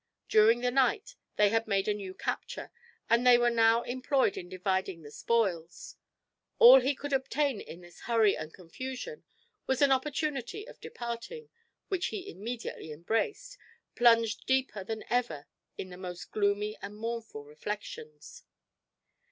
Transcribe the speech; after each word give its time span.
During 0.27 0.61
the 0.61 0.71
night 0.71 1.13
they 1.35 1.49
had 1.49 1.67
made 1.67 1.87
a 1.87 1.93
new 1.93 2.15
capture, 2.15 2.71
and 3.07 3.23
they 3.23 3.37
were 3.37 3.51
now 3.51 3.83
employed 3.83 4.35
in 4.35 4.49
dividing 4.49 5.03
the 5.03 5.11
spoils. 5.11 5.95
All 6.57 6.79
he 6.81 6.95
could 6.95 7.13
obtain 7.13 7.61
in 7.61 7.81
this 7.81 7.99
hurry 7.99 8.35
and 8.35 8.51
confusion 8.51 9.23
was 9.67 9.79
an 9.79 9.91
opportunity 9.91 10.67
of 10.67 10.81
departing, 10.81 11.49
which 11.89 12.07
he 12.07 12.27
immediately 12.31 12.91
embraced, 12.91 13.59
plunged 13.93 14.47
deeper 14.47 14.83
than 14.83 15.03
ever 15.07 15.45
in 15.77 15.89
the 15.91 15.97
most 15.97 16.31
gloomy 16.31 16.75
and 16.81 16.95
mournful 16.95 17.43
reflections. 17.45 18.41